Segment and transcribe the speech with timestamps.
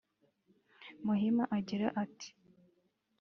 [1.05, 2.29] Muhima agira ati